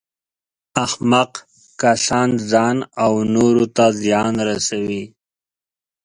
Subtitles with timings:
[0.85, 1.31] احمق
[1.81, 5.03] کسان ځان او نورو ته زیان رسوي.